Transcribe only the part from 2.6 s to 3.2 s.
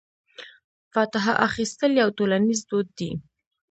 دود دی.